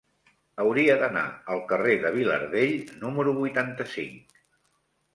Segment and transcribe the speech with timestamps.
[0.63, 1.25] Hauria d'anar
[1.57, 2.75] al carrer de Vilardell
[3.07, 4.45] número vuitanta-cinc.